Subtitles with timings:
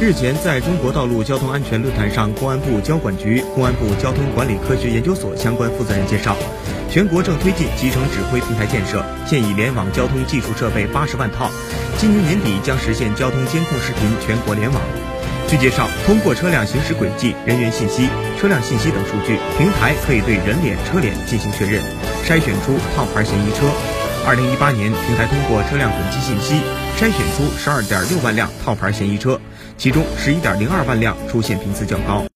[0.00, 6.36] 日前，在中国道路交通安全论坛上，公安部交管局、公安部交通管理科学研究所相关负责人介绍，
[6.88, 11.50] 全国正推进集成指挥平台建设，现已联网交通技术设备八十万套，
[11.98, 14.80] 今年年底将实现交通监控视频全国联网。
[15.48, 18.08] 据介绍，通过车辆行驶轨迹、人员信息、
[18.38, 21.82] 车辆信息等数据，平台可以对人脸、车脸进行确认，
[22.24, 23.66] 筛选出套牌嫌疑车。
[24.26, 26.60] 二零一八年，平台通过车辆轨迹信息
[26.98, 29.40] 筛选出十二点六万辆套牌嫌疑车，
[29.78, 32.28] 其中十一点零二万辆出现频次较高。